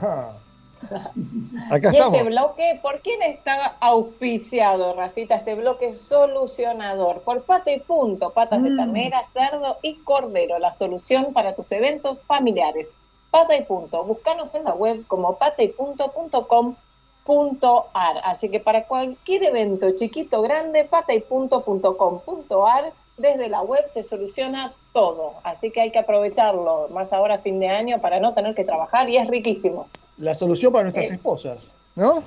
Acá 0.00 1.90
y 1.92 1.96
este 1.96 2.22
bloque, 2.22 2.78
¿por 2.80 3.00
quién 3.00 3.20
está 3.20 3.76
auspiciado, 3.80 4.94
Rafita? 4.94 5.34
Este 5.34 5.56
bloque 5.56 5.90
solucionador. 5.90 7.22
Por 7.22 7.42
Pata 7.42 7.72
y 7.72 7.80
Punto, 7.80 8.30
patas 8.30 8.62
de 8.62 8.70
mm. 8.70 8.76
ternera, 8.76 9.24
cerdo 9.32 9.78
y 9.82 9.96
cordero. 9.96 10.60
La 10.60 10.72
solución 10.72 11.32
para 11.32 11.56
tus 11.56 11.72
eventos 11.72 12.18
familiares. 12.28 12.86
Pata 13.32 13.56
y 13.56 13.64
Punto. 13.64 14.04
Búscanos 14.04 14.54
en 14.54 14.62
la 14.62 14.74
web 14.74 15.04
como 15.08 15.36
pataypunto.com.ar. 15.36 18.20
Así 18.22 18.50
que 18.50 18.60
para 18.60 18.86
cualquier 18.86 19.46
evento 19.46 19.90
chiquito, 19.96 20.42
grande, 20.42 20.84
pataypunto.com.ar 20.84 22.92
desde 23.16 23.48
la 23.48 23.62
web 23.62 23.84
te 23.92 24.04
soluciona 24.04 24.72
todo. 24.98 25.34
Así 25.44 25.70
que 25.70 25.80
hay 25.80 25.90
que 25.92 25.98
aprovecharlo, 26.00 26.88
más 26.90 27.12
ahora 27.12 27.38
fin 27.38 27.60
de 27.60 27.68
año, 27.68 28.00
para 28.00 28.18
no 28.18 28.34
tener 28.34 28.54
que 28.56 28.64
trabajar 28.64 29.08
y 29.08 29.16
es 29.16 29.28
riquísimo 29.28 29.86
la 30.18 30.34
solución 30.34 30.72
para 30.72 30.84
nuestras 30.84 31.10
esposas, 31.10 31.70
¿no? 31.94 32.22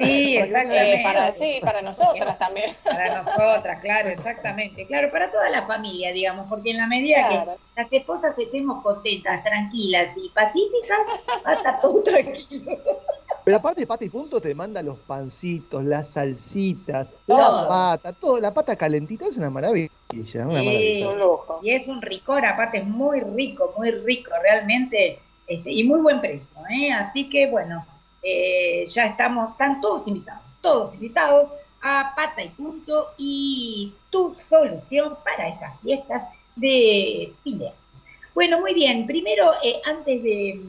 Sí, 0.00 0.36
exactamente. 0.38 1.02
para, 1.02 1.32
sí, 1.32 1.58
para 1.62 1.82
nosotras 1.82 2.38
también. 2.38 2.70
Para 2.84 3.22
nosotras, 3.22 3.80
claro, 3.80 4.08
exactamente. 4.08 4.86
Claro, 4.86 5.10
para 5.10 5.30
toda 5.30 5.48
la 5.50 5.66
familia, 5.66 6.12
digamos, 6.12 6.46
porque 6.48 6.70
en 6.70 6.78
la 6.78 6.86
medida 6.86 7.28
que 7.28 7.80
las 7.80 7.92
esposas 7.92 8.38
estemos 8.38 8.82
contentas, 8.82 9.42
tranquilas 9.42 10.16
y 10.16 10.28
pacíficas, 10.30 10.98
va 11.46 11.50
a 11.50 11.54
estar 11.54 11.80
todo 11.80 12.02
tranquilo. 12.04 12.78
Pero 13.44 13.56
aparte, 13.56 13.86
pata 13.86 14.04
y 14.04 14.08
punto 14.08 14.40
te 14.40 14.54
manda 14.54 14.82
los 14.82 14.98
pancitos, 14.98 15.84
las 15.84 16.08
salsitas, 16.08 17.08
la 17.26 17.66
pata, 17.68 18.12
todo, 18.12 18.38
la 18.40 18.52
pata 18.52 18.76
calentita 18.76 19.26
es 19.26 19.36
una 19.36 19.50
maravilla. 19.50 19.90
Una 20.12 20.44
maravilla. 20.46 21.10
Y 21.62 21.70
es 21.70 21.88
un 21.88 22.02
ricor, 22.02 22.44
aparte 22.44 22.78
es 22.78 22.86
muy 22.86 23.20
rico, 23.20 23.72
muy 23.76 23.90
rico, 23.92 24.30
realmente 24.42 25.20
este, 25.46 25.72
y 25.72 25.84
muy 25.84 26.00
buen 26.00 26.20
precio. 26.20 26.56
¿eh? 26.70 26.92
Así 26.92 27.28
que 27.28 27.48
bueno, 27.48 27.84
eh, 28.22 28.84
ya 28.86 29.06
estamos, 29.06 29.52
están 29.52 29.80
todos 29.80 30.06
invitados, 30.06 30.42
todos 30.60 30.94
invitados 30.94 31.50
a 31.82 32.12
Pata 32.14 32.42
y 32.42 32.48
Punto 32.50 33.08
y 33.16 33.94
tu 34.10 34.34
solución 34.34 35.16
para 35.24 35.48
estas 35.48 35.80
fiestas 35.80 36.24
de 36.56 37.32
fin. 37.42 37.62
Bueno, 38.34 38.60
muy 38.60 38.74
bien, 38.74 39.06
primero, 39.06 39.52
eh, 39.62 39.80
antes 39.84 40.22
de, 40.22 40.60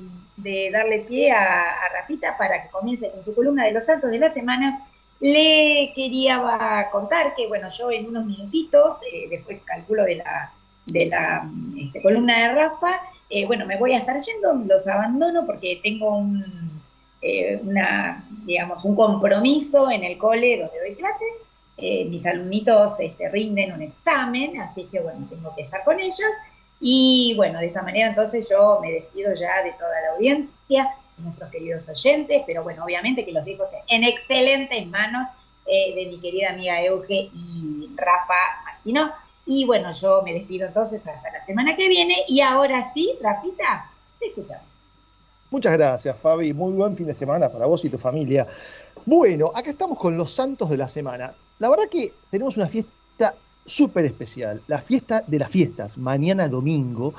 darle 0.71 1.01
pie 1.01 1.31
a, 1.31 1.89
Rafita 1.93 2.37
para 2.37 2.63
que 2.63 2.69
comience 2.69 3.11
con 3.11 3.23
su 3.23 3.35
columna 3.35 3.65
de 3.65 3.73
los 3.73 3.85
santos 3.85 4.09
de 4.09 4.19
la 4.19 4.33
semana, 4.33 4.87
le 5.19 5.93
quería 5.95 6.89
contar 6.91 7.35
que, 7.35 7.47
bueno, 7.47 7.67
yo 7.69 7.91
en 7.91 8.07
unos 8.07 8.25
minutitos, 8.25 8.99
después 9.29 9.61
calculo 9.65 10.03
de 10.03 10.15
la, 10.15 10.51
de 10.87 11.05
la 11.05 11.47
este, 11.77 12.01
columna 12.01 12.39
de 12.39 12.55
Rafa, 12.55 13.01
eh, 13.29 13.45
bueno, 13.45 13.65
me 13.65 13.77
voy 13.77 13.93
a 13.93 13.99
estar 13.99 14.17
yendo, 14.19 14.53
los 14.65 14.87
abandono 14.87 15.45
porque 15.45 15.79
tengo 15.81 16.17
un, 16.17 16.60
eh, 17.21 17.59
una, 17.63 18.25
digamos, 18.45 18.83
un 18.85 18.95
compromiso 18.95 19.89
en 19.91 20.03
el 20.03 20.17
cole 20.17 20.59
donde 20.59 20.79
doy 20.79 20.95
clases. 20.95 21.27
Eh, 21.77 22.05
mis 22.05 22.25
alumnitos 22.25 22.99
este, 22.99 23.29
rinden 23.29 23.73
un 23.73 23.81
examen, 23.81 24.59
así 24.59 24.87
que 24.91 24.99
bueno, 24.99 25.25
tengo 25.29 25.53
que 25.55 25.63
estar 25.63 25.83
con 25.83 25.99
ellos. 25.99 26.29
Y 26.79 27.33
bueno, 27.35 27.59
de 27.59 27.67
esta 27.67 27.81
manera 27.81 28.09
entonces 28.09 28.49
yo 28.49 28.79
me 28.81 28.91
despido 28.91 29.33
ya 29.33 29.63
de 29.63 29.71
toda 29.73 30.01
la 30.01 30.15
audiencia, 30.15 30.95
de 31.17 31.23
nuestros 31.23 31.49
queridos 31.51 31.87
oyentes, 31.87 32.43
pero 32.45 32.63
bueno, 32.63 32.83
obviamente 32.83 33.25
que 33.25 33.31
los 33.31 33.45
dejo 33.45 33.63
en 33.87 34.03
excelentes 34.03 34.87
manos 34.87 35.27
de 35.65 36.05
mi 36.07 36.19
querida 36.19 36.49
amiga 36.49 36.81
Euge 36.81 37.29
y 37.33 37.89
Rafa 37.95 38.35
Martino 38.65 39.11
y 39.45 39.65
bueno, 39.65 39.91
yo 39.91 40.21
me 40.21 40.33
despido 40.33 40.67
entonces 40.67 41.05
hasta 41.05 41.31
la 41.31 41.41
semana 41.45 41.75
que 41.75 41.87
viene. 41.87 42.23
Y 42.27 42.41
ahora 42.41 42.91
sí, 42.93 43.17
Rafita, 43.21 43.89
te 44.19 44.27
escuchamos. 44.27 44.70
Muchas 45.51 45.73
gracias, 45.73 46.15
Fabi. 46.17 46.53
Muy 46.53 46.71
buen 46.71 46.95
fin 46.95 47.07
de 47.07 47.13
semana 47.13 47.49
para 47.49 47.65
vos 47.65 47.83
y 47.83 47.89
tu 47.89 47.97
familia. 47.97 48.47
Bueno, 49.05 49.51
acá 49.53 49.69
estamos 49.69 49.99
con 49.99 50.15
los 50.15 50.31
santos 50.31 50.69
de 50.69 50.77
la 50.77 50.87
semana. 50.87 51.33
La 51.59 51.69
verdad 51.69 51.89
que 51.91 52.13
tenemos 52.29 52.55
una 52.55 52.69
fiesta 52.69 53.35
súper 53.65 54.05
especial, 54.05 54.61
la 54.67 54.79
fiesta 54.79 55.25
de 55.27 55.39
las 55.39 55.51
fiestas, 55.51 55.97
mañana 55.97 56.47
domingo, 56.47 57.13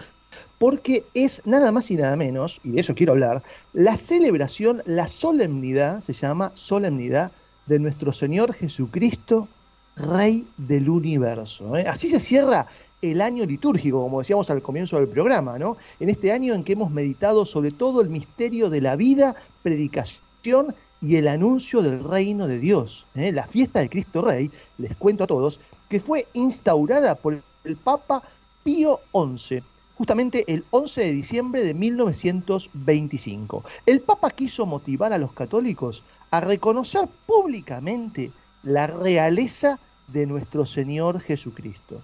porque 0.57 1.05
es 1.13 1.43
nada 1.45 1.73
más 1.73 1.91
y 1.91 1.97
nada 1.97 2.17
menos, 2.17 2.59
y 2.65 2.71
de 2.71 2.81
eso 2.81 2.95
quiero 2.95 3.13
hablar, 3.13 3.43
la 3.75 3.99
celebración, 3.99 4.83
la 4.87 5.09
solemnidad, 5.09 6.01
se 6.01 6.15
llama 6.15 6.53
solemnidad 6.55 7.33
de 7.67 7.79
nuestro 7.81 8.15
Señor 8.15 8.55
Jesucristo 8.55 9.47
Rey 9.95 10.49
del 10.57 10.89
universo. 10.89 11.77
¿eh? 11.77 11.85
Así 11.87 12.09
se 12.09 12.19
cierra 12.19 12.67
el 13.03 13.21
año 13.21 13.45
litúrgico, 13.45 14.01
como 14.01 14.21
decíamos 14.21 14.49
al 14.49 14.63
comienzo 14.63 14.97
del 14.97 15.09
programa, 15.09 15.59
¿no? 15.59 15.77
En 15.99 16.09
este 16.09 16.31
año 16.31 16.55
en 16.55 16.63
que 16.63 16.75
hemos 16.75 16.93
meditado 16.93 17.45
sobre 17.45 17.73
todo 17.73 18.01
el 18.01 18.09
misterio 18.09 18.71
de 18.71 18.81
la 18.81 18.95
vida, 18.95 19.35
predicación 19.63 20.75
y 21.03 21.17
el 21.17 21.27
anuncio 21.27 21.83
del 21.83 22.05
reino 22.05 22.47
de 22.47 22.61
Dios. 22.61 23.07
¿eh? 23.17 23.33
La 23.33 23.49
fiesta 23.49 23.81
de 23.81 23.89
Cristo 23.89 24.23
Rey, 24.23 24.53
les 24.79 24.97
cuento 24.97 25.25
a 25.25 25.27
todos, 25.27 25.59
que 25.89 25.99
fue 25.99 26.27
instaurada 26.33 27.17
por 27.17 27.43
el 27.65 27.77
Papa 27.77 28.23
Pío 28.63 29.01
XI, 29.13 29.65
justamente 29.97 30.45
el 30.47 30.65
11 30.71 31.01
de 31.01 31.13
diciembre 31.13 31.65
de 31.65 31.75
1925. 31.75 33.65
El 33.85 34.01
Papa 34.01 34.31
quiso 34.31 34.65
motivar 34.65 35.13
a 35.13 35.19
los 35.19 35.33
católicos 35.33 36.05
a 36.31 36.41
reconocer 36.41 37.09
públicamente 37.27 38.31
la 38.63 38.87
realeza 38.87 39.81
de 40.07 40.25
nuestro 40.27 40.65
Señor 40.65 41.21
Jesucristo. 41.21 42.01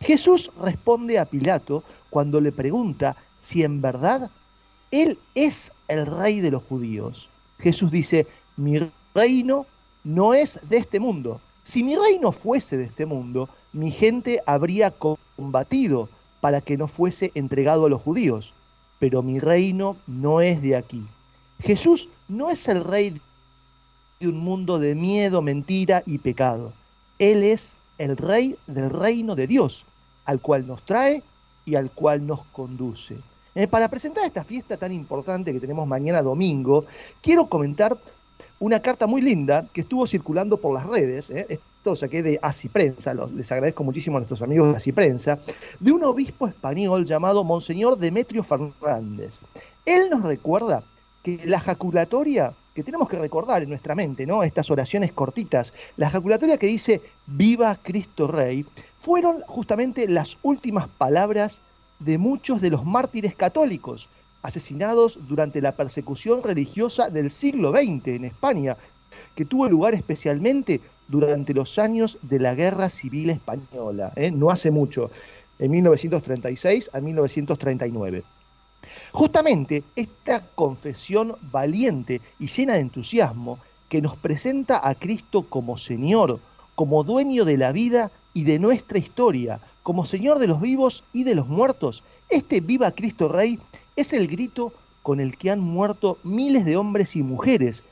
Jesús 0.00 0.50
responde 0.60 1.18
a 1.18 1.26
Pilato 1.26 1.84
cuando 2.08 2.40
le 2.40 2.52
pregunta 2.52 3.16
si 3.38 3.62
en 3.62 3.80
verdad 3.80 4.30
Él 4.90 5.18
es 5.34 5.72
el 5.88 6.06
rey 6.06 6.40
de 6.40 6.50
los 6.50 6.62
judíos. 6.64 7.28
Jesús 7.58 7.90
dice, 7.90 8.26
mi 8.56 8.78
reino 9.14 9.66
no 10.04 10.34
es 10.34 10.58
de 10.68 10.78
este 10.78 11.00
mundo. 11.00 11.40
Si 11.62 11.82
mi 11.82 11.96
reino 11.96 12.32
fuese 12.32 12.76
de 12.76 12.84
este 12.84 13.06
mundo, 13.06 13.48
mi 13.72 13.90
gente 13.90 14.40
habría 14.46 14.90
combatido 14.90 16.08
para 16.40 16.60
que 16.60 16.76
no 16.76 16.88
fuese 16.88 17.30
entregado 17.34 17.86
a 17.86 17.90
los 17.90 18.00
judíos. 18.00 18.54
Pero 18.98 19.22
mi 19.22 19.38
reino 19.38 19.96
no 20.06 20.40
es 20.40 20.62
de 20.62 20.76
aquí. 20.76 21.04
Jesús 21.62 22.08
no 22.28 22.50
es 22.50 22.66
el 22.68 22.84
rey 22.84 23.20
de 24.18 24.28
un 24.28 24.38
mundo 24.38 24.78
de 24.78 24.94
miedo, 24.94 25.42
mentira 25.42 26.02
y 26.06 26.18
pecado. 26.18 26.72
Él 27.18 27.44
es 27.44 27.76
el 27.98 28.16
rey 28.16 28.56
del 28.66 28.88
reino 28.88 29.36
de 29.36 29.46
Dios, 29.46 29.84
al 30.30 30.40
cual 30.40 30.64
nos 30.64 30.84
trae 30.84 31.24
y 31.66 31.74
al 31.74 31.90
cual 31.90 32.24
nos 32.24 32.44
conduce. 32.52 33.16
Eh, 33.56 33.66
para 33.66 33.88
presentar 33.88 34.24
esta 34.24 34.44
fiesta 34.44 34.76
tan 34.76 34.92
importante 34.92 35.52
que 35.52 35.58
tenemos 35.58 35.88
mañana 35.88 36.22
domingo, 36.22 36.84
quiero 37.20 37.48
comentar 37.48 37.98
una 38.60 38.78
carta 38.78 39.08
muy 39.08 39.22
linda 39.22 39.66
que 39.72 39.80
estuvo 39.80 40.06
circulando 40.06 40.56
por 40.56 40.72
las 40.72 40.86
redes. 40.86 41.30
Eh, 41.30 41.46
esto 41.48 41.96
saqué 41.96 42.22
de 42.22 42.38
Así 42.42 42.68
Prensa, 42.68 43.12
les 43.12 43.50
agradezco 43.50 43.82
muchísimo 43.82 44.18
a 44.18 44.20
nuestros 44.20 44.40
amigos 44.40 44.68
de 44.68 44.76
Así 44.76 44.92
Prensa, 44.92 45.40
de 45.80 45.90
un 45.90 46.04
obispo 46.04 46.46
español 46.46 47.06
llamado 47.06 47.42
Monseñor 47.42 47.98
Demetrio 47.98 48.44
Fernández. 48.44 49.40
Él 49.84 50.10
nos 50.10 50.22
recuerda 50.22 50.84
que 51.24 51.40
la 51.44 51.58
jaculatoria 51.58 52.54
que 52.74 52.84
tenemos 52.84 53.08
que 53.08 53.18
recordar 53.18 53.62
en 53.62 53.68
nuestra 53.68 53.94
mente, 53.94 54.26
¿no? 54.26 54.42
Estas 54.42 54.70
oraciones 54.70 55.12
cortitas. 55.12 55.72
La 55.96 56.06
ejaculatoria 56.06 56.56
que 56.56 56.68
dice 56.68 57.00
Viva 57.26 57.76
Cristo 57.82 58.28
Rey 58.28 58.64
fueron 59.00 59.40
justamente 59.46 60.08
las 60.08 60.36
últimas 60.42 60.88
palabras 60.88 61.60
de 61.98 62.18
muchos 62.18 62.60
de 62.60 62.70
los 62.70 62.84
mártires 62.84 63.34
católicos 63.34 64.08
asesinados 64.42 65.18
durante 65.28 65.60
la 65.60 65.72
persecución 65.72 66.42
religiosa 66.42 67.10
del 67.10 67.30
siglo 67.30 67.72
XX 67.72 68.08
en 68.08 68.24
España, 68.24 68.76
que 69.34 69.44
tuvo 69.44 69.68
lugar 69.68 69.94
especialmente 69.94 70.80
durante 71.08 71.52
los 71.52 71.78
años 71.78 72.18
de 72.22 72.38
la 72.38 72.54
Guerra 72.54 72.88
Civil 72.88 73.30
Española, 73.30 74.12
¿eh? 74.16 74.30
no 74.30 74.50
hace 74.50 74.70
mucho, 74.70 75.10
en 75.58 75.70
1936 75.72 76.90
a 76.92 77.00
1939. 77.00 78.22
Justamente 79.12 79.82
esta 79.94 80.40
confesión 80.54 81.36
valiente 81.52 82.20
y 82.38 82.46
llena 82.46 82.74
de 82.74 82.80
entusiasmo 82.80 83.58
que 83.88 84.00
nos 84.00 84.16
presenta 84.16 84.80
a 84.88 84.94
Cristo 84.94 85.42
como 85.42 85.76
Señor, 85.76 86.40
como 86.74 87.04
dueño 87.04 87.44
de 87.44 87.58
la 87.58 87.72
vida 87.72 88.10
y 88.34 88.44
de 88.44 88.58
nuestra 88.58 88.98
historia, 88.98 89.60
como 89.82 90.04
Señor 90.04 90.38
de 90.38 90.46
los 90.46 90.60
vivos 90.60 91.04
y 91.12 91.24
de 91.24 91.34
los 91.34 91.48
muertos. 91.48 92.02
Este 92.28 92.60
Viva 92.60 92.92
Cristo 92.92 93.28
Rey 93.28 93.58
es 93.96 94.12
el 94.12 94.28
grito 94.28 94.72
con 95.02 95.20
el 95.20 95.36
que 95.36 95.50
han 95.50 95.60
muerto 95.60 96.18
miles 96.22 96.64
de 96.64 96.76
hombres 96.76 97.16
y 97.16 97.22
mujeres, 97.22 97.82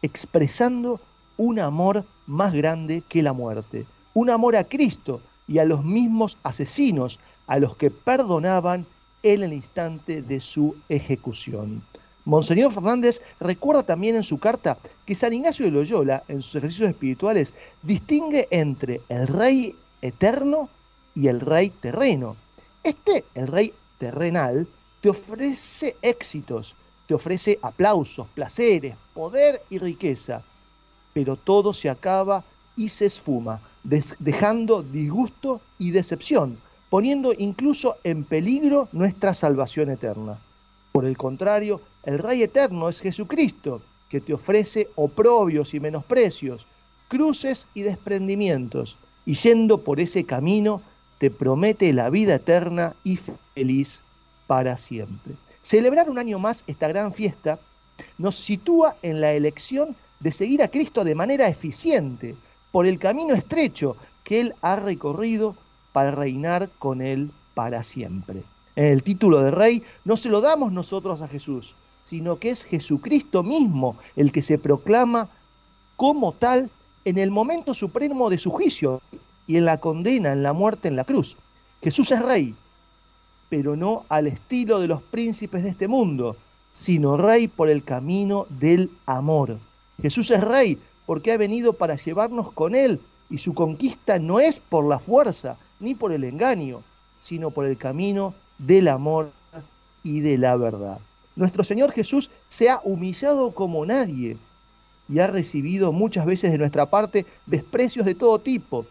expresando 0.00 1.00
un 1.36 1.58
amor 1.58 2.04
más 2.26 2.52
grande 2.52 3.02
que 3.08 3.22
la 3.22 3.32
muerte, 3.32 3.86
un 4.14 4.30
amor 4.30 4.56
a 4.56 4.64
Cristo 4.64 5.20
y 5.48 5.58
a 5.58 5.64
los 5.64 5.84
mismos 5.84 6.38
asesinos, 6.42 7.18
a 7.46 7.58
los 7.58 7.76
que 7.76 7.90
perdonaban 7.90 8.86
en 9.22 9.42
el 9.42 9.52
instante 9.52 10.22
de 10.22 10.40
su 10.40 10.76
ejecución. 10.88 11.82
Monseñor 12.24 12.72
Fernández 12.72 13.20
recuerda 13.40 13.82
también 13.82 14.14
en 14.16 14.22
su 14.22 14.38
carta 14.38 14.78
que 15.04 15.14
San 15.14 15.32
Ignacio 15.32 15.64
de 15.64 15.72
Loyola, 15.72 16.22
en 16.28 16.40
sus 16.40 16.56
ejercicios 16.56 16.90
espirituales, 16.90 17.52
distingue 17.82 18.46
entre 18.50 19.00
el 19.08 19.26
rey 19.26 19.74
eterno 20.02 20.68
y 21.14 21.26
el 21.26 21.40
rey 21.40 21.70
terreno. 21.70 22.36
Este, 22.84 23.24
el 23.34 23.48
rey 23.48 23.72
terrenal, 23.98 24.68
te 25.00 25.08
ofrece 25.08 25.96
éxitos, 26.00 26.76
te 27.08 27.14
ofrece 27.14 27.58
aplausos, 27.60 28.28
placeres, 28.34 28.94
poder 29.14 29.62
y 29.68 29.78
riqueza, 29.78 30.42
pero 31.12 31.36
todo 31.36 31.74
se 31.74 31.90
acaba 31.90 32.44
y 32.76 32.88
se 32.88 33.06
esfuma, 33.06 33.60
dejando 33.82 34.82
disgusto 34.82 35.60
y 35.78 35.90
decepción, 35.90 36.58
poniendo 36.88 37.32
incluso 37.36 37.96
en 38.04 38.22
peligro 38.24 38.88
nuestra 38.92 39.34
salvación 39.34 39.90
eterna. 39.90 40.38
Por 40.92 41.04
el 41.04 41.16
contrario, 41.16 41.80
el 42.04 42.18
Rey 42.18 42.42
eterno 42.42 42.88
es 42.88 43.00
Jesucristo, 43.00 43.82
que 44.08 44.20
te 44.20 44.34
ofrece 44.34 44.88
oprobios 44.96 45.72
y 45.74 45.80
menosprecios, 45.80 46.66
cruces 47.08 47.66
y 47.74 47.82
desprendimientos, 47.82 48.96
y 49.24 49.34
yendo 49.34 49.78
por 49.78 50.00
ese 50.00 50.24
camino 50.24 50.82
te 51.18 51.30
promete 51.30 51.92
la 51.92 52.10
vida 52.10 52.34
eterna 52.34 52.94
y 53.04 53.18
feliz 53.54 54.02
para 54.46 54.76
siempre. 54.76 55.34
Celebrar 55.62 56.10
un 56.10 56.18
año 56.18 56.38
más 56.38 56.64
esta 56.66 56.88
gran 56.88 57.12
fiesta 57.12 57.60
nos 58.18 58.36
sitúa 58.36 58.96
en 59.02 59.20
la 59.20 59.32
elección 59.32 59.94
de 60.18 60.32
seguir 60.32 60.62
a 60.62 60.68
Cristo 60.68 61.04
de 61.04 61.14
manera 61.14 61.46
eficiente 61.46 62.34
por 62.72 62.86
el 62.86 62.98
camino 62.98 63.34
estrecho 63.34 63.96
que 64.24 64.40
Él 64.40 64.54
ha 64.62 64.76
recorrido 64.76 65.56
para 65.92 66.10
reinar 66.10 66.68
con 66.78 67.00
Él 67.00 67.30
para 67.54 67.82
siempre. 67.82 68.42
En 68.74 68.86
el 68.86 69.02
título 69.02 69.42
de 69.42 69.50
rey 69.50 69.82
no 70.04 70.16
se 70.16 70.30
lo 70.30 70.40
damos 70.40 70.72
nosotros 70.72 71.20
a 71.20 71.28
Jesús, 71.28 71.76
sino 72.04 72.38
que 72.38 72.50
es 72.50 72.64
Jesucristo 72.64 73.42
mismo 73.42 73.96
el 74.16 74.32
que 74.32 74.42
se 74.42 74.58
proclama 74.58 75.28
como 75.96 76.32
tal 76.32 76.70
en 77.04 77.18
el 77.18 77.30
momento 77.30 77.74
supremo 77.74 78.30
de 78.30 78.38
su 78.38 78.50
juicio 78.50 79.00
y 79.46 79.56
en 79.56 79.64
la 79.64 79.78
condena, 79.78 80.32
en 80.32 80.42
la 80.42 80.52
muerte 80.52 80.88
en 80.88 80.96
la 80.96 81.04
cruz. 81.04 81.36
Jesús 81.82 82.10
es 82.12 82.22
rey, 82.22 82.54
pero 83.48 83.76
no 83.76 84.04
al 84.08 84.26
estilo 84.26 84.80
de 84.80 84.88
los 84.88 85.02
príncipes 85.02 85.62
de 85.62 85.70
este 85.70 85.88
mundo, 85.88 86.36
sino 86.72 87.16
rey 87.16 87.48
por 87.48 87.68
el 87.68 87.84
camino 87.84 88.46
del 88.48 88.90
amor. 89.06 89.58
Jesús 90.00 90.30
es 90.30 90.42
rey 90.42 90.78
porque 91.06 91.32
ha 91.32 91.36
venido 91.36 91.72
para 91.72 91.96
llevarnos 91.96 92.52
con 92.52 92.74
él 92.74 93.00
y 93.30 93.38
su 93.38 93.54
conquista 93.54 94.18
no 94.18 94.40
es 94.40 94.58
por 94.58 94.84
la 94.84 94.98
fuerza 94.98 95.56
ni 95.80 95.94
por 95.94 96.12
el 96.12 96.24
engaño, 96.24 96.82
sino 97.20 97.50
por 97.50 97.66
el 97.66 97.76
camino 97.76 98.34
del 98.58 98.88
amor 98.88 99.32
y 100.02 100.20
de 100.20 100.38
la 100.38 100.56
verdad. 100.56 100.98
Nuestro 101.34 101.64
Señor 101.64 101.92
Jesús 101.92 102.30
se 102.48 102.68
ha 102.68 102.80
humillado 102.84 103.52
como 103.52 103.86
nadie 103.86 104.36
y 105.08 105.18
ha 105.18 105.26
recibido 105.26 105.92
muchas 105.92 106.26
veces 106.26 106.52
de 106.52 106.58
nuestra 106.58 106.86
parte 106.86 107.26
desprecios 107.46 108.06
de 108.06 108.14
todo 108.14 108.38
tipo, 108.38 108.86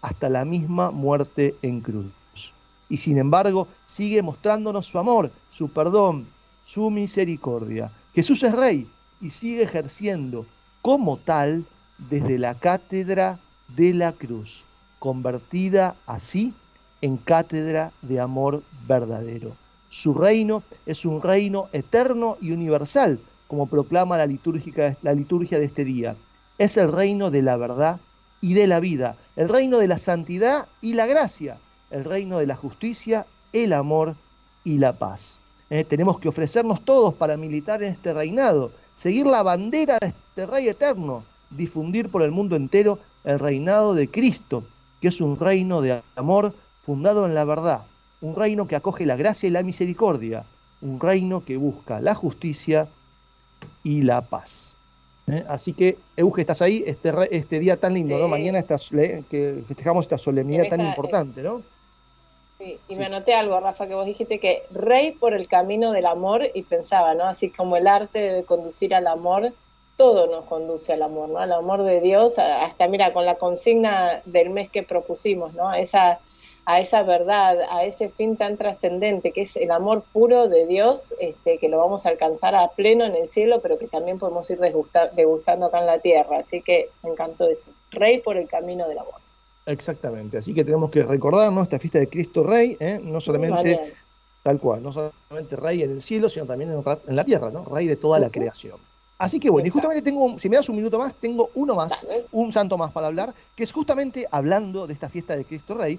hasta 0.00 0.28
la 0.28 0.44
misma 0.44 0.90
muerte 0.90 1.54
en 1.62 1.80
cruz. 1.80 2.12
Y 2.88 2.96
sin 2.96 3.18
embargo 3.18 3.68
sigue 3.86 4.22
mostrándonos 4.22 4.86
su 4.86 4.98
amor, 4.98 5.30
su 5.50 5.68
perdón, 5.68 6.26
su 6.66 6.90
misericordia. 6.90 7.90
Jesús 8.14 8.42
es 8.42 8.54
rey 8.54 8.88
y 9.20 9.30
sigue 9.30 9.62
ejerciendo 9.62 10.46
como 10.82 11.16
tal 11.16 11.64
desde 11.98 12.38
la 12.38 12.54
cátedra 12.54 13.38
de 13.68 13.94
la 13.94 14.12
cruz, 14.12 14.64
convertida 14.98 15.96
así 16.06 16.52
en 17.00 17.16
cátedra 17.16 17.92
de 18.02 18.20
amor 18.20 18.62
verdadero. 18.86 19.56
Su 19.94 20.12
reino 20.12 20.64
es 20.86 21.04
un 21.04 21.22
reino 21.22 21.68
eterno 21.72 22.36
y 22.40 22.50
universal, 22.50 23.20
como 23.46 23.68
proclama 23.68 24.18
la, 24.18 24.26
la 24.26 25.14
liturgia 25.14 25.58
de 25.60 25.64
este 25.64 25.84
día. 25.84 26.16
Es 26.58 26.76
el 26.76 26.90
reino 26.90 27.30
de 27.30 27.42
la 27.42 27.56
verdad 27.56 28.00
y 28.40 28.54
de 28.54 28.66
la 28.66 28.80
vida, 28.80 29.16
el 29.36 29.48
reino 29.48 29.78
de 29.78 29.86
la 29.86 29.98
santidad 29.98 30.66
y 30.80 30.94
la 30.94 31.06
gracia, 31.06 31.58
el 31.92 32.04
reino 32.04 32.38
de 32.38 32.46
la 32.48 32.56
justicia, 32.56 33.24
el 33.52 33.72
amor 33.72 34.16
y 34.64 34.78
la 34.78 34.94
paz. 34.94 35.38
Eh, 35.70 35.84
tenemos 35.84 36.18
que 36.18 36.28
ofrecernos 36.28 36.84
todos 36.84 37.14
para 37.14 37.36
militar 37.36 37.80
en 37.84 37.92
este 37.92 38.12
reinado, 38.12 38.72
seguir 38.94 39.26
la 39.26 39.44
bandera 39.44 39.98
de 40.00 40.08
este 40.08 40.46
Rey 40.46 40.66
eterno, 40.66 41.22
difundir 41.50 42.10
por 42.10 42.22
el 42.22 42.32
mundo 42.32 42.56
entero 42.56 42.98
el 43.22 43.38
reinado 43.38 43.94
de 43.94 44.10
Cristo, 44.10 44.64
que 45.00 45.06
es 45.06 45.20
un 45.20 45.38
reino 45.38 45.80
de 45.80 46.02
amor 46.16 46.52
fundado 46.82 47.26
en 47.26 47.34
la 47.34 47.44
verdad, 47.44 47.84
un 48.24 48.34
reino 48.34 48.66
que 48.66 48.74
acoge 48.74 49.04
la 49.04 49.16
gracia 49.16 49.48
y 49.48 49.50
la 49.50 49.62
misericordia, 49.62 50.44
un 50.80 50.98
reino 50.98 51.44
que 51.44 51.58
busca 51.58 52.00
la 52.00 52.14
justicia 52.14 52.88
y 53.82 54.00
la 54.00 54.22
paz. 54.22 54.74
¿eh? 55.30 55.44
Así 55.46 55.74
que, 55.74 55.98
Euge, 56.16 56.40
estás 56.40 56.62
ahí, 56.62 56.82
este, 56.86 57.12
este 57.30 57.58
día 57.58 57.78
tan 57.78 57.92
lindo, 57.92 58.18
¿no? 58.18 58.26
Mañana 58.26 58.58
estás, 58.58 58.88
que 58.88 59.62
festejamos 59.68 60.06
esta 60.06 60.16
solemnidad 60.16 60.68
tan 60.70 60.80
importante, 60.80 61.42
¿no? 61.42 61.60
Sí, 62.56 62.78
y 62.88 62.96
me 62.96 63.04
anoté 63.04 63.34
algo, 63.34 63.60
Rafa, 63.60 63.86
que 63.86 63.94
vos 63.94 64.06
dijiste 64.06 64.38
que 64.38 64.62
rey 64.70 65.10
por 65.12 65.34
el 65.34 65.46
camino 65.46 65.92
del 65.92 66.06
amor, 66.06 66.48
y 66.54 66.62
pensaba, 66.62 67.14
¿no? 67.14 67.24
Así 67.24 67.50
como 67.50 67.76
el 67.76 67.86
arte 67.86 68.20
debe 68.20 68.44
conducir 68.44 68.94
al 68.94 69.06
amor, 69.06 69.52
todo 69.96 70.28
nos 70.28 70.46
conduce 70.46 70.94
al 70.94 71.02
amor, 71.02 71.28
¿no? 71.28 71.40
Al 71.40 71.52
amor 71.52 71.82
de 71.82 72.00
Dios, 72.00 72.38
hasta 72.38 72.88
mira, 72.88 73.12
con 73.12 73.26
la 73.26 73.34
consigna 73.34 74.22
del 74.24 74.48
mes 74.48 74.70
que 74.70 74.82
propusimos, 74.82 75.52
¿no? 75.52 75.74
Esa 75.74 76.20
a 76.66 76.80
esa 76.80 77.02
verdad, 77.02 77.58
a 77.70 77.84
ese 77.84 78.08
fin 78.08 78.36
tan 78.36 78.56
trascendente 78.56 79.32
que 79.32 79.42
es 79.42 79.56
el 79.56 79.70
amor 79.70 80.02
puro 80.12 80.48
de 80.48 80.66
Dios, 80.66 81.14
este, 81.20 81.58
que 81.58 81.68
lo 81.68 81.78
vamos 81.78 82.06
a 82.06 82.08
alcanzar 82.08 82.54
a 82.54 82.68
pleno 82.68 83.04
en 83.04 83.14
el 83.14 83.28
cielo, 83.28 83.60
pero 83.60 83.78
que 83.78 83.86
también 83.86 84.18
podemos 84.18 84.48
ir 84.50 84.58
degustando 84.58 85.66
acá 85.66 85.80
en 85.80 85.86
la 85.86 85.98
tierra. 85.98 86.38
Así 86.38 86.62
que 86.62 86.88
me 87.02 87.10
encantó 87.10 87.48
eso. 87.48 87.70
Rey 87.90 88.20
por 88.20 88.36
el 88.36 88.48
camino 88.48 88.88
del 88.88 88.98
amor. 88.98 89.14
Exactamente, 89.66 90.38
así 90.38 90.52
que 90.52 90.62
tenemos 90.62 90.90
que 90.90 91.02
recordarnos 91.02 91.64
esta 91.64 91.78
fiesta 91.78 91.98
de 91.98 92.08
Cristo 92.08 92.44
Rey, 92.44 92.76
¿eh? 92.80 93.00
no 93.02 93.18
solamente 93.18 93.94
tal 94.42 94.60
cual, 94.60 94.82
no 94.82 94.92
solamente 94.92 95.56
Rey 95.56 95.82
en 95.82 95.92
el 95.92 96.02
cielo, 96.02 96.28
sino 96.28 96.44
también 96.44 96.70
en, 96.70 97.16
la 97.16 97.24
tierra, 97.24 97.50
¿no? 97.50 97.64
Rey 97.64 97.86
de 97.86 97.96
toda 97.96 98.18
la 98.18 98.28
creación. 98.28 98.78
Así 99.16 99.40
que 99.40 99.48
bueno, 99.48 99.66
y 99.66 99.70
justamente 99.70 100.02
tengo, 100.02 100.38
si 100.38 100.50
me 100.50 100.56
das 100.56 100.68
un 100.68 100.76
minuto 100.76 100.98
más, 100.98 101.14
tengo 101.14 101.48
uno 101.54 101.74
más, 101.74 101.92
un 102.30 102.52
santo 102.52 102.76
más 102.76 102.92
para 102.92 103.06
hablar, 103.06 103.32
que 103.56 103.62
es 103.62 103.72
justamente 103.72 104.26
hablando 104.30 104.86
de 104.86 104.92
esta 104.92 105.08
fiesta 105.08 105.34
de 105.34 105.46
Cristo 105.46 105.74
Rey, 105.74 105.98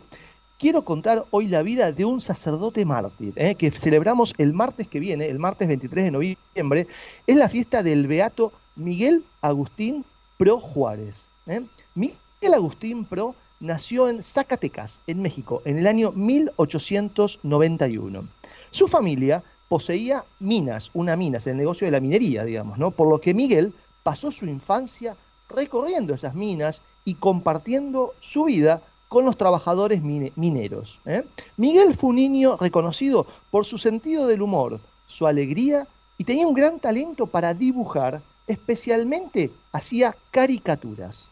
quiero 0.57 0.83
contar 0.83 1.25
hoy 1.31 1.47
la 1.47 1.61
vida 1.61 1.91
de 1.91 2.05
un 2.05 2.21
sacerdote 2.21 2.85
mártir, 2.85 3.33
¿eh? 3.35 3.55
que 3.55 3.71
celebramos 3.71 4.33
el 4.37 4.53
martes 4.53 4.87
que 4.87 4.99
viene, 4.99 5.27
el 5.27 5.39
martes 5.39 5.67
23 5.67 6.05
de 6.05 6.11
noviembre, 6.11 6.87
es 7.27 7.35
la 7.35 7.49
fiesta 7.49 7.83
del 7.83 8.07
beato 8.07 8.53
Miguel 8.75 9.25
Agustín 9.41 10.05
Pro 10.37 10.59
Juárez. 10.59 11.25
¿eh? 11.47 11.61
Miguel 11.95 12.53
Agustín 12.53 13.03
Pro 13.05 13.35
nació 13.59 14.09
en 14.09 14.23
Zacatecas, 14.23 14.99
en 15.07 15.21
México, 15.21 15.61
en 15.65 15.77
el 15.77 15.87
año 15.87 16.11
1891. 16.11 18.27
Su 18.71 18.87
familia 18.87 19.43
poseía 19.69 20.25
minas, 20.39 20.89
una 20.93 21.15
minas, 21.15 21.47
el 21.47 21.55
negocio 21.57 21.85
de 21.85 21.91
la 21.91 21.99
minería, 21.99 22.43
digamos, 22.43 22.77
¿no? 22.77 22.91
Por 22.91 23.09
lo 23.09 23.19
que 23.19 23.33
Miguel 23.33 23.73
pasó 24.03 24.31
su 24.31 24.45
infancia 24.45 25.15
recorriendo 25.49 26.13
esas 26.13 26.35
minas 26.35 26.83
y 27.03 27.15
compartiendo 27.15 28.13
su 28.19 28.43
vida 28.45 28.81
con 29.15 29.23
los 29.23 29.37
trabajadores 29.37 30.01
mineros. 30.03 30.99
¿eh? 31.05 31.23
Miguel 31.55 31.95
fue 31.95 32.09
un 32.09 32.17
niño 32.17 32.57
reconocido 32.57 33.25
por 33.49 33.63
su 33.63 33.77
sentido 33.77 34.27
del 34.27 34.41
humor, 34.41 34.81
su 35.07 35.25
alegría 35.25 35.87
y 36.17 36.25
tenía 36.25 36.45
un 36.45 36.53
gran 36.53 36.81
talento 36.81 37.25
para 37.25 37.53
dibujar, 37.53 38.21
especialmente 38.45 39.51
hacía 39.71 40.17
caricaturas. 40.31 41.29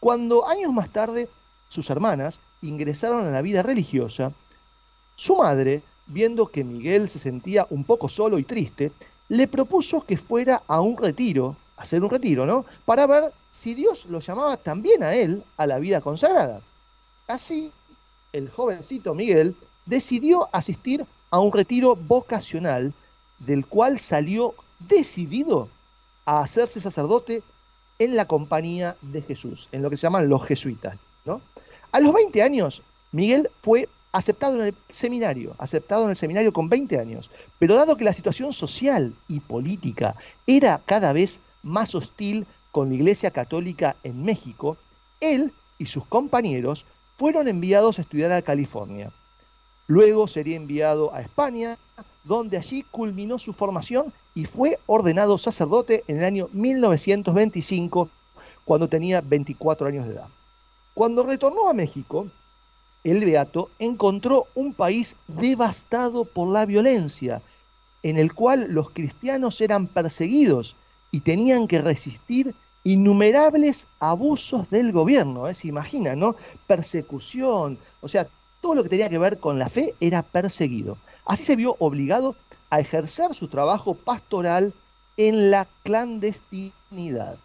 Cuando 0.00 0.48
años 0.48 0.72
más 0.72 0.88
tarde 0.88 1.28
sus 1.68 1.90
hermanas 1.90 2.40
ingresaron 2.62 3.26
a 3.26 3.30
la 3.30 3.42
vida 3.42 3.62
religiosa, 3.62 4.32
su 5.16 5.36
madre, 5.36 5.82
viendo 6.06 6.46
que 6.46 6.64
Miguel 6.64 7.10
se 7.10 7.18
sentía 7.18 7.66
un 7.68 7.84
poco 7.84 8.08
solo 8.08 8.38
y 8.38 8.44
triste, 8.44 8.90
le 9.28 9.46
propuso 9.46 10.00
que 10.00 10.16
fuera 10.16 10.62
a 10.66 10.80
un 10.80 10.96
retiro, 10.96 11.56
hacer 11.76 12.02
un 12.02 12.08
retiro, 12.08 12.46
¿no? 12.46 12.64
Para 12.86 13.06
ver 13.06 13.34
si 13.50 13.74
Dios 13.74 14.06
lo 14.06 14.20
llamaba 14.20 14.56
también 14.56 15.02
a 15.02 15.14
él 15.14 15.44
a 15.58 15.66
la 15.66 15.78
vida 15.78 16.00
consagrada. 16.00 16.62
Así, 17.26 17.72
el 18.32 18.50
jovencito 18.50 19.14
Miguel 19.14 19.56
decidió 19.84 20.48
asistir 20.52 21.04
a 21.30 21.40
un 21.40 21.52
retiro 21.52 21.96
vocacional 21.96 22.92
del 23.38 23.66
cual 23.66 23.98
salió 23.98 24.54
decidido 24.78 25.68
a 26.24 26.40
hacerse 26.40 26.80
sacerdote 26.80 27.42
en 27.98 28.14
la 28.14 28.26
compañía 28.26 28.96
de 29.02 29.22
Jesús, 29.22 29.68
en 29.72 29.82
lo 29.82 29.90
que 29.90 29.96
se 29.96 30.02
llaman 30.02 30.28
los 30.28 30.44
jesuitas. 30.46 30.98
¿no? 31.24 31.40
A 31.92 32.00
los 32.00 32.12
20 32.12 32.42
años, 32.42 32.82
Miguel 33.12 33.50
fue 33.62 33.88
aceptado 34.12 34.54
en 34.56 34.66
el 34.66 34.74
seminario, 34.88 35.54
aceptado 35.58 36.04
en 36.04 36.10
el 36.10 36.16
seminario 36.16 36.52
con 36.52 36.68
20 36.68 36.98
años, 36.98 37.30
pero 37.58 37.74
dado 37.74 37.96
que 37.96 38.04
la 38.04 38.12
situación 38.12 38.52
social 38.52 39.14
y 39.28 39.40
política 39.40 40.14
era 40.46 40.80
cada 40.86 41.12
vez 41.12 41.40
más 41.62 41.94
hostil 41.94 42.46
con 42.70 42.88
la 42.88 42.94
Iglesia 42.94 43.30
Católica 43.30 43.96
en 44.04 44.22
México, 44.22 44.76
él 45.20 45.52
y 45.78 45.86
sus 45.86 46.06
compañeros 46.06 46.86
fueron 47.16 47.48
enviados 47.48 47.98
a 47.98 48.02
estudiar 48.02 48.32
a 48.32 48.42
California. 48.42 49.10
Luego 49.86 50.26
sería 50.26 50.56
enviado 50.56 51.14
a 51.14 51.20
España, 51.20 51.78
donde 52.24 52.56
allí 52.56 52.82
culminó 52.90 53.38
su 53.38 53.52
formación 53.52 54.12
y 54.34 54.44
fue 54.44 54.78
ordenado 54.86 55.38
sacerdote 55.38 56.02
en 56.08 56.18
el 56.18 56.24
año 56.24 56.48
1925, 56.52 58.08
cuando 58.64 58.88
tenía 58.88 59.20
24 59.20 59.86
años 59.86 60.06
de 60.06 60.14
edad. 60.14 60.28
Cuando 60.92 61.22
retornó 61.22 61.68
a 61.68 61.74
México, 61.74 62.26
el 63.04 63.24
Beato 63.24 63.70
encontró 63.78 64.46
un 64.54 64.74
país 64.74 65.14
devastado 65.28 66.24
por 66.24 66.48
la 66.48 66.66
violencia 66.66 67.40
en 68.02 68.18
el 68.18 68.34
cual 68.34 68.66
los 68.70 68.90
cristianos 68.90 69.60
eran 69.60 69.86
perseguidos 69.86 70.76
y 71.10 71.20
tenían 71.20 71.68
que 71.68 71.80
resistir 71.80 72.54
innumerables 72.86 73.88
abusos 73.98 74.70
del 74.70 74.92
gobierno, 74.92 75.48
¿eh? 75.48 75.54
se 75.54 75.66
imaginan, 75.66 76.20
¿no? 76.20 76.36
Persecución, 76.68 77.80
o 78.00 78.06
sea, 78.06 78.28
todo 78.60 78.76
lo 78.76 78.84
que 78.84 78.88
tenía 78.88 79.08
que 79.08 79.18
ver 79.18 79.40
con 79.40 79.58
la 79.58 79.68
fe 79.68 79.96
era 79.98 80.22
perseguido. 80.22 80.96
Así 81.24 81.42
se 81.42 81.56
vio 81.56 81.74
obligado 81.80 82.36
a 82.70 82.78
ejercer 82.78 83.34
su 83.34 83.48
trabajo 83.48 83.94
pastoral 83.94 84.72
en 85.16 85.50
la 85.50 85.66
clandestinidad. 85.82 87.38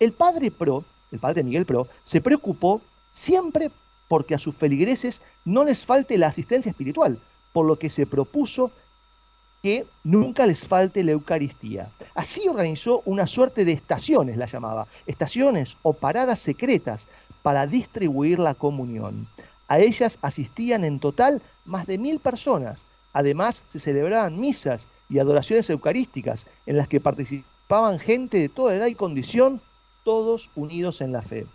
El 0.00 0.12
padre 0.12 0.50
Pro, 0.50 0.84
el 1.12 1.18
padre 1.18 1.44
Miguel 1.44 1.64
Pro, 1.64 1.88
se 2.02 2.20
preocupó 2.20 2.82
siempre 3.14 3.70
porque 4.06 4.34
a 4.34 4.38
sus 4.38 4.54
feligreses 4.54 5.22
no 5.46 5.64
les 5.64 5.82
falte 5.82 6.18
la 6.18 6.26
asistencia 6.26 6.68
espiritual, 6.68 7.18
por 7.54 7.64
lo 7.64 7.78
que 7.78 7.88
se 7.88 8.04
propuso 8.04 8.70
que 9.64 9.86
nunca 10.02 10.46
les 10.46 10.68
falte 10.68 11.02
la 11.02 11.12
Eucaristía. 11.12 11.90
Así 12.14 12.46
organizó 12.46 13.00
una 13.06 13.26
suerte 13.26 13.64
de 13.64 13.72
estaciones, 13.72 14.36
la 14.36 14.44
llamaba, 14.44 14.86
estaciones 15.06 15.78
o 15.80 15.94
paradas 15.94 16.38
secretas 16.38 17.06
para 17.40 17.66
distribuir 17.66 18.38
la 18.38 18.52
comunión. 18.52 19.26
A 19.68 19.78
ellas 19.78 20.18
asistían 20.20 20.84
en 20.84 21.00
total 21.00 21.40
más 21.64 21.86
de 21.86 21.96
mil 21.96 22.20
personas. 22.20 22.84
Además, 23.14 23.62
se 23.66 23.78
celebraban 23.78 24.38
misas 24.38 24.86
y 25.08 25.18
adoraciones 25.18 25.70
eucarísticas 25.70 26.46
en 26.66 26.76
las 26.76 26.86
que 26.86 27.00
participaban 27.00 27.98
gente 27.98 28.36
de 28.36 28.50
toda 28.50 28.74
edad 28.74 28.88
y 28.88 28.94
condición, 28.94 29.62
todos 30.04 30.50
unidos 30.56 31.00
en 31.00 31.10
la 31.10 31.22
fe. 31.22 31.46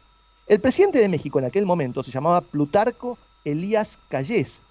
El 0.48 0.60
presidente 0.60 0.98
de 0.98 1.10
México 1.10 1.38
en 1.38 1.46
aquel 1.46 1.68
momento 1.68 2.02
se 2.02 2.10
llamaba 2.10 2.42
Plutarco 2.42 3.20
Elías 3.46 4.00
Callés. 4.10 4.62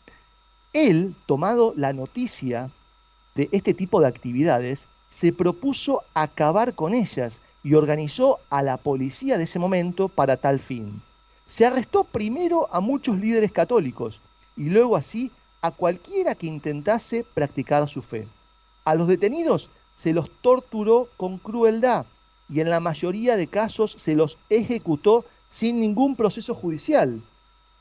Él, 0.72 1.14
tomado 1.26 1.72
la 1.76 1.92
noticia 1.92 2.72
de 3.38 3.48
este 3.52 3.72
tipo 3.72 4.00
de 4.00 4.08
actividades, 4.08 4.88
se 5.08 5.32
propuso 5.32 6.02
acabar 6.12 6.74
con 6.74 6.92
ellas 6.92 7.40
y 7.62 7.74
organizó 7.74 8.40
a 8.50 8.64
la 8.64 8.78
policía 8.78 9.38
de 9.38 9.44
ese 9.44 9.60
momento 9.60 10.08
para 10.08 10.38
tal 10.38 10.58
fin. 10.58 11.00
Se 11.46 11.64
arrestó 11.64 12.02
primero 12.02 12.68
a 12.72 12.80
muchos 12.80 13.16
líderes 13.16 13.52
católicos 13.52 14.20
y 14.56 14.64
luego 14.64 14.96
así 14.96 15.30
a 15.62 15.70
cualquiera 15.70 16.34
que 16.34 16.48
intentase 16.48 17.24
practicar 17.32 17.88
su 17.88 18.02
fe. 18.02 18.26
A 18.84 18.96
los 18.96 19.06
detenidos 19.06 19.70
se 19.94 20.12
los 20.12 20.28
torturó 20.40 21.08
con 21.16 21.38
crueldad 21.38 22.06
y 22.48 22.58
en 22.58 22.70
la 22.70 22.80
mayoría 22.80 23.36
de 23.36 23.46
casos 23.46 23.94
se 23.98 24.16
los 24.16 24.36
ejecutó 24.50 25.24
sin 25.46 25.78
ningún 25.78 26.16
proceso 26.16 26.56
judicial. 26.56 27.22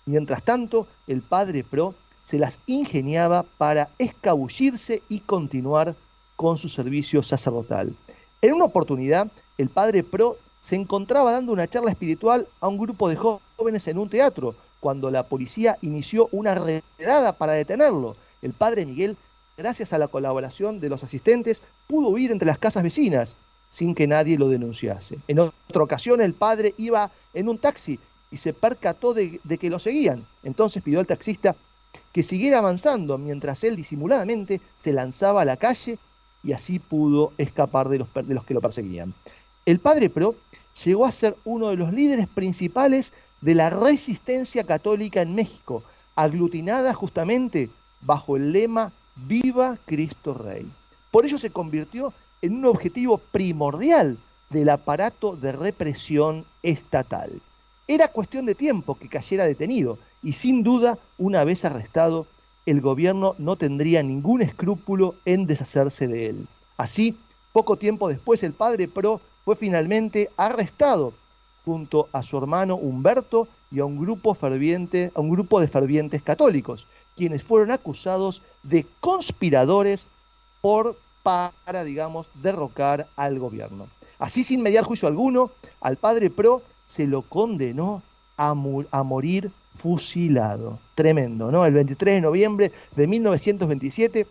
Mientras 0.06 0.44
tanto, 0.44 0.86
el 1.08 1.24
padre 1.24 1.64
Pro 1.64 1.96
se 2.28 2.38
las 2.38 2.60
ingeniaba 2.66 3.44
para 3.58 3.90
escabullirse 3.98 5.02
y 5.08 5.22
continuar 5.22 5.96
con 6.36 6.58
su 6.58 6.68
servicio 6.68 7.24
sacerdotal. 7.24 7.96
En 8.42 8.54
una 8.54 8.66
oportunidad, 8.66 9.32
el 9.58 9.70
padre 9.70 10.04
Pro 10.04 10.36
se 10.60 10.76
encontraba 10.76 11.32
dando 11.32 11.54
una 11.54 11.70
charla 11.70 11.90
espiritual 11.90 12.46
a 12.60 12.68
un 12.68 12.78
grupo 12.78 13.08
de 13.08 13.16
jóvenes 13.16 13.88
en 13.88 13.98
un 13.98 14.10
teatro, 14.10 14.56
cuando 14.82 15.10
la 15.10 15.24
policía 15.24 15.78
inició 15.82 16.28
una 16.34 16.54
redada 16.54 17.32
para 17.32 17.54
detenerlo. 17.54 18.18
El 18.42 18.52
padre 18.52 18.86
Miguel, 18.86 19.16
gracias 19.56 19.94
a 19.94 19.98
la 19.98 20.10
colaboración 20.10 20.82
de 20.82 20.90
los 20.90 21.06
asistentes, 21.06 21.62
pudo 21.88 22.10
huir 22.10 22.32
entre 22.32 22.48
las 22.48 22.60
casas 22.60 22.84
vecinas 22.84 23.38
sin 23.70 23.96
que 23.96 24.06
nadie 24.06 24.38
lo 24.38 24.50
denunciase. 24.50 25.18
En 25.30 25.40
otra 25.40 25.82
ocasión, 25.82 26.20
el 26.20 26.34
padre 26.34 26.74
iba 26.76 27.10
en 27.34 27.48
un 27.48 27.58
taxi 27.58 28.02
y 28.32 28.38
se 28.38 28.52
percató 28.52 29.14
de, 29.14 29.40
de 29.46 29.58
que 29.58 29.70
lo 29.70 29.80
seguían. 29.80 30.28
Entonces 30.44 30.84
pidió 30.84 31.00
al 31.00 31.08
taxista 31.08 31.56
que 32.18 32.24
siguiera 32.24 32.58
avanzando 32.58 33.20
mientras 33.20 33.64
él 33.64 33.76
disimuladamente 33.76 34.60
se 34.74 34.92
lanzaba 34.92 35.44
a 35.44 35.46
la 35.46 35.58
calle 35.58 36.00
y 36.44 36.52
así 36.52 36.80
pudo 36.80 37.32
escapar 37.38 37.90
de 37.90 38.00
los, 38.00 38.12
de 38.12 38.34
los 38.34 38.44
que 38.44 38.56
lo 38.56 38.60
perseguían. 38.60 39.14
El 39.68 39.78
padre 39.78 40.10
Pro 40.10 40.34
llegó 40.84 41.06
a 41.06 41.12
ser 41.12 41.36
uno 41.46 41.68
de 41.68 41.76
los 41.76 41.94
líderes 41.94 42.28
principales 42.28 43.14
de 43.42 43.54
la 43.54 43.70
resistencia 43.70 44.64
católica 44.64 45.22
en 45.22 45.36
México, 45.36 45.84
aglutinada 46.16 46.92
justamente 46.96 47.70
bajo 48.02 48.36
el 48.36 48.52
lema 48.52 48.92
Viva 49.16 49.78
Cristo 49.86 50.34
Rey. 50.34 50.66
Por 51.12 51.24
ello 51.24 51.38
se 51.38 51.52
convirtió 51.52 52.16
en 52.42 52.56
un 52.56 52.66
objetivo 52.66 53.20
primordial 53.20 54.18
del 54.50 54.70
aparato 54.70 55.36
de 55.36 55.52
represión 55.52 56.46
estatal. 56.64 57.40
Era 57.88 58.08
cuestión 58.08 58.48
de 58.48 58.56
tiempo 58.56 58.96
que 58.98 59.08
cayera 59.08 59.46
detenido 59.46 60.00
y 60.24 60.34
sin 60.34 60.64
duda, 60.64 60.98
una 61.18 61.44
vez 61.44 61.66
arrestado, 61.66 62.28
el 62.66 62.82
gobierno 62.82 63.36
no 63.38 63.56
tendría 63.56 64.04
ningún 64.04 64.42
escrúpulo 64.42 65.16
en 65.26 65.46
deshacerse 65.46 66.08
de 66.08 66.28
él. 66.28 66.48
Así, 66.76 67.18
poco 67.54 67.78
tiempo 67.78 68.10
después, 68.10 68.44
el 68.44 68.54
padre 68.54 68.88
Pro 68.88 69.22
fue 69.46 69.56
finalmente 69.56 70.30
arrestado 70.38 71.14
junto 71.64 72.10
a 72.12 72.24
su 72.24 72.38
hermano 72.38 72.76
Humberto 72.76 73.48
y 73.72 73.80
a 73.80 73.86
un 73.86 74.00
grupo 74.00 74.34
ferviente, 74.34 75.12
a 75.16 75.22
un 75.22 75.30
grupo 75.30 75.60
de 75.60 75.68
fervientes 75.68 76.22
católicos, 76.24 76.88
quienes 77.16 77.44
fueron 77.44 77.72
acusados 77.72 78.42
de 78.64 78.86
conspiradores 79.00 80.08
por 80.62 80.98
para, 81.24 81.84
digamos, 81.84 82.30
derrocar 82.36 83.08
al 83.18 83.38
gobierno. 83.38 83.88
Así, 84.20 84.44
sin 84.44 84.62
mediar 84.62 84.86
juicio 84.86 85.08
alguno, 85.08 85.52
al 85.82 85.98
padre 85.98 86.30
Pro 86.30 86.62
se 86.86 87.06
lo 87.06 87.22
condenó 87.22 88.02
a, 88.38 88.52
a 88.92 89.04
morir 89.04 89.52
fusilado. 89.82 90.80
Tremendo, 90.96 91.52
¿no? 91.52 91.66
El 91.66 91.74
23 91.74 92.16
de 92.16 92.22
noviembre 92.22 92.72
de 92.96 93.08
1927, 93.08 94.28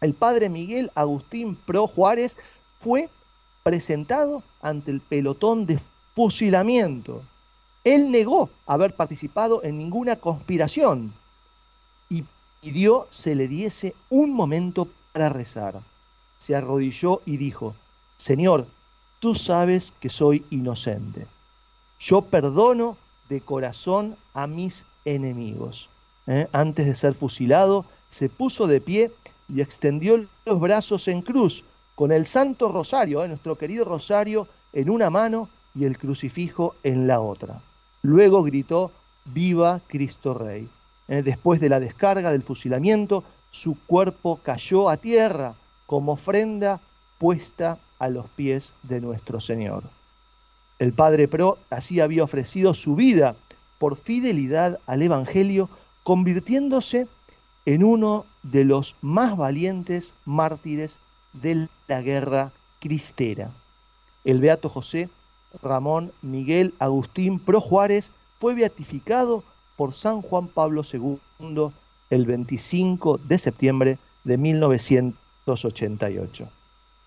el 0.00 0.14
padre 0.14 0.48
Miguel 0.48 0.90
Agustín 0.94 1.56
Pro 1.56 1.86
Juárez 1.86 2.36
fue 2.80 3.08
presentado 3.62 4.42
ante 4.60 4.90
el 4.90 5.00
pelotón 5.00 5.66
de 5.66 5.78
fusilamiento. 6.14 7.22
Él 7.84 8.10
negó 8.10 8.50
haber 8.66 8.94
participado 8.94 9.62
en 9.64 9.78
ninguna 9.78 10.16
conspiración 10.16 11.12
y 12.08 12.24
pidió 12.60 13.06
se 13.10 13.34
le 13.34 13.48
diese 13.48 13.94
un 14.08 14.32
momento 14.32 14.88
para 15.12 15.28
rezar. 15.28 15.80
Se 16.38 16.54
arrodilló 16.54 17.22
y 17.24 17.36
dijo, 17.36 17.74
Señor, 18.16 18.66
tú 19.20 19.34
sabes 19.34 19.92
que 20.00 20.08
soy 20.08 20.44
inocente. 20.50 21.26
Yo 21.98 22.22
perdono 22.22 22.96
de 23.28 23.40
corazón 23.40 24.16
a 24.34 24.46
mis 24.46 24.86
enemigos. 25.04 25.88
¿eh? 26.26 26.48
Antes 26.52 26.86
de 26.86 26.94
ser 26.94 27.14
fusilado, 27.14 27.84
se 28.08 28.28
puso 28.28 28.66
de 28.66 28.80
pie 28.80 29.10
y 29.48 29.60
extendió 29.60 30.26
los 30.44 30.60
brazos 30.60 31.08
en 31.08 31.22
cruz, 31.22 31.64
con 31.94 32.12
el 32.12 32.26
Santo 32.26 32.70
Rosario, 32.70 33.22
¿eh? 33.22 33.28
nuestro 33.28 33.56
querido 33.56 33.84
Rosario, 33.84 34.48
en 34.72 34.90
una 34.90 35.10
mano 35.10 35.48
y 35.74 35.84
el 35.84 35.98
crucifijo 35.98 36.74
en 36.82 37.06
la 37.06 37.20
otra. 37.20 37.60
Luego 38.02 38.42
gritó, 38.42 38.90
Viva 39.24 39.80
Cristo 39.86 40.34
Rey. 40.34 40.68
¿eh? 41.08 41.22
Después 41.22 41.60
de 41.60 41.68
la 41.68 41.80
descarga 41.80 42.32
del 42.32 42.42
fusilamiento, 42.42 43.24
su 43.50 43.76
cuerpo 43.86 44.40
cayó 44.42 44.88
a 44.88 44.96
tierra 44.96 45.54
como 45.86 46.12
ofrenda 46.12 46.80
puesta 47.18 47.78
a 47.98 48.08
los 48.08 48.26
pies 48.30 48.74
de 48.82 49.00
nuestro 49.00 49.40
Señor. 49.40 49.84
El 50.82 50.92
padre 50.92 51.28
Pro 51.28 51.58
así 51.70 52.00
había 52.00 52.24
ofrecido 52.24 52.74
su 52.74 52.96
vida 52.96 53.36
por 53.78 53.96
fidelidad 53.96 54.80
al 54.86 55.02
Evangelio, 55.02 55.68
convirtiéndose 56.02 57.06
en 57.66 57.84
uno 57.84 58.26
de 58.42 58.64
los 58.64 58.96
más 59.00 59.36
valientes 59.36 60.12
mártires 60.24 60.98
de 61.34 61.68
la 61.86 62.02
guerra 62.02 62.50
cristera. 62.80 63.52
El 64.24 64.40
beato 64.40 64.68
José 64.68 65.08
Ramón 65.62 66.10
Miguel 66.20 66.74
Agustín 66.80 67.38
Pro 67.38 67.60
Juárez 67.60 68.10
fue 68.40 68.56
beatificado 68.56 69.44
por 69.76 69.94
San 69.94 70.20
Juan 70.20 70.48
Pablo 70.48 70.82
II 70.92 71.20
el 72.10 72.26
25 72.26 73.18
de 73.18 73.38
septiembre 73.38 73.98
de 74.24 74.36
1988. 74.36 76.48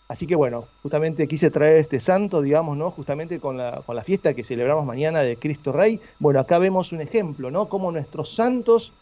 Así 0.08 0.28
que 0.28 0.36
bueno, 0.36 0.68
justamente 0.84 1.28
quise 1.28 1.50
traer 1.50 1.78
este 1.78 2.00
santo, 2.00 2.42
digamos, 2.42 2.78
¿no? 2.78 2.92
Justamente 2.92 3.40
con 3.40 3.58
la, 3.58 3.82
con 3.86 3.96
la 3.96 4.04
fiesta 4.04 4.36
que 4.36 4.44
celebramos 4.44 4.86
mañana 4.86 5.22
de 5.22 5.38
Cristo 5.38 5.72
Rey. 5.72 6.00
Bueno, 6.20 6.40
acá 6.40 6.60
vemos 6.60 6.92
un 6.92 7.02
ejemplo, 7.02 7.50
¿no? 7.50 7.68
Cómo 7.70 7.92
nuestros 7.92 8.36
santos, 8.36 8.94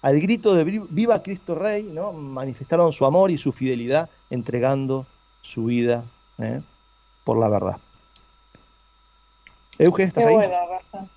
al 0.00 0.18
grito 0.18 0.54
de 0.54 0.64
Viva 0.64 1.22
Cristo 1.22 1.54
Rey, 1.54 1.82
¿no? 1.82 2.12
Manifestaron 2.12 2.92
su 2.92 3.04
amor 3.04 3.30
y 3.30 3.36
su 3.36 3.52
fidelidad 3.52 4.08
entregando 4.30 5.06
su 5.42 5.66
vida 5.66 6.04
¿eh? 6.38 6.62
por 7.24 7.38
la 7.38 7.48
verdad. 7.48 7.76
Euge, 9.78 10.04
¿estás 10.04 10.24
qué 10.24 10.32
Bueno, 10.32 10.54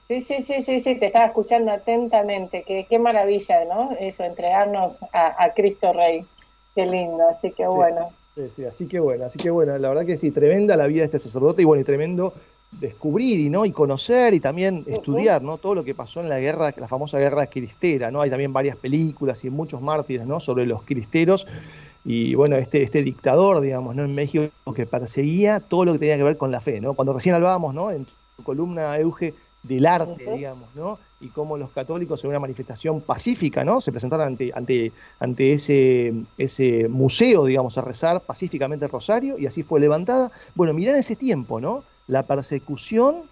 sí, 0.07 0.19
sí, 0.19 0.43
sí, 0.43 0.63
sí, 0.63 0.81
sí, 0.81 0.95
te 0.95 1.05
estaba 1.05 1.27
escuchando 1.27 1.71
atentamente. 1.71 2.63
Qué, 2.63 2.85
qué 2.89 2.99
maravilla, 2.99 3.63
¿no? 3.63 3.91
Eso, 3.97 4.25
entregarnos 4.25 5.01
a, 5.13 5.53
Cristo 5.55 5.93
Rey. 5.93 6.25
Qué 6.75 6.85
lindo, 6.85 7.29
así 7.29 7.51
que 7.51 7.65
bueno. 7.65 8.11
Sí, 8.39 8.45
sí, 8.55 8.65
así 8.65 8.87
que 8.87 9.01
bueno, 9.01 9.25
así 9.25 9.37
que 9.37 9.49
bueno, 9.49 9.77
la 9.77 9.89
verdad 9.89 10.05
que 10.05 10.17
sí, 10.17 10.31
tremenda 10.31 10.77
la 10.77 10.87
vida 10.87 11.01
de 11.01 11.05
este 11.07 11.19
sacerdote 11.19 11.61
y 11.61 11.65
bueno, 11.65 11.81
y 11.81 11.83
tremendo 11.83 12.33
descubrir 12.71 13.37
y 13.37 13.49
no 13.49 13.65
y 13.65 13.71
conocer 13.71 14.33
y 14.33 14.39
también 14.39 14.85
estudiar 14.87 15.41
no 15.41 15.57
todo 15.57 15.75
lo 15.75 15.83
que 15.83 15.93
pasó 15.93 16.21
en 16.21 16.29
la 16.29 16.39
guerra 16.39 16.71
la 16.77 16.87
famosa 16.87 17.17
guerra 17.17 17.47
cristera 17.47 18.11
no 18.11 18.21
hay 18.21 18.29
también 18.29 18.53
varias 18.53 18.75
películas 18.75 19.43
y 19.43 19.49
muchos 19.49 19.81
mártires 19.81 20.27
no 20.27 20.39
sobre 20.39 20.67
los 20.67 20.83
cristeros 20.83 21.47
y 22.05 22.33
bueno, 22.35 22.55
este, 22.55 22.81
este 22.81 23.03
dictador, 23.03 23.61
digamos, 23.61 23.95
¿no? 23.95 24.05
En 24.05 24.15
México 24.15 24.49
que 24.73 24.85
perseguía 24.85 25.59
todo 25.59 25.85
lo 25.85 25.93
que 25.93 25.99
tenía 25.99 26.17
que 26.17 26.23
ver 26.23 26.37
con 26.37 26.51
la 26.51 26.61
fe, 26.61 26.79
¿no? 26.79 26.93
Cuando 26.93 27.13
recién 27.13 27.35
hablábamos, 27.35 27.73
¿no? 27.73 27.91
En 27.91 28.05
tu 28.05 28.43
columna, 28.43 28.97
Euge, 28.97 29.33
del 29.63 29.85
arte, 29.85 30.31
digamos, 30.33 30.73
¿no? 30.75 30.99
Y 31.19 31.29
cómo 31.29 31.57
los 31.57 31.71
católicos 31.71 32.23
en 32.23 32.29
una 32.29 32.39
manifestación 32.39 33.01
pacífica, 33.01 33.65
¿no? 33.65 33.81
Se 33.81 33.91
presentaron 33.91 34.27
ante, 34.27 34.51
ante, 34.55 34.91
ante 35.19 35.53
ese, 35.53 36.13
ese 36.37 36.87
museo, 36.87 37.45
digamos, 37.45 37.77
a 37.77 37.81
rezar 37.81 38.21
pacíficamente 38.21 38.85
el 38.85 38.91
rosario 38.91 39.37
y 39.37 39.45
así 39.45 39.63
fue 39.63 39.79
levantada. 39.79 40.31
Bueno, 40.55 40.73
mirá 40.73 40.97
ese 40.97 41.15
tiempo, 41.15 41.59
¿no? 41.59 41.83
La 42.07 42.23
persecución 42.23 43.23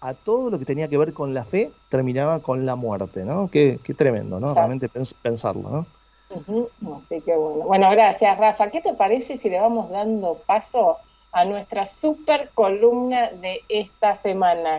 a 0.00 0.14
todo 0.14 0.50
lo 0.50 0.58
que 0.58 0.64
tenía 0.64 0.88
que 0.88 0.98
ver 0.98 1.12
con 1.12 1.34
la 1.34 1.44
fe 1.44 1.70
terminaba 1.88 2.40
con 2.40 2.66
la 2.66 2.74
muerte, 2.74 3.24
¿no? 3.24 3.48
Qué, 3.50 3.78
qué 3.84 3.94
tremendo, 3.94 4.40
¿no? 4.40 4.54
Realmente 4.54 4.90
pensarlo, 5.22 5.70
¿no? 5.70 5.86
Así 6.30 7.20
que 7.22 7.36
bueno. 7.36 7.64
Bueno, 7.66 7.90
gracias, 7.90 8.38
Rafa. 8.38 8.70
¿Qué 8.70 8.80
te 8.80 8.94
parece 8.94 9.36
si 9.36 9.50
le 9.50 9.60
vamos 9.60 9.90
dando 9.90 10.36
paso 10.46 10.98
a 11.32 11.44
nuestra 11.44 11.86
super 11.86 12.50
columna 12.54 13.30
de 13.30 13.60
esta 13.68 14.14
semana? 14.16 14.78